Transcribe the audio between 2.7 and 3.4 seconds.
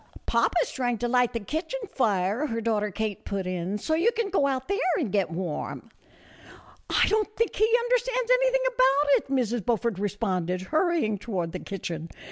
Kate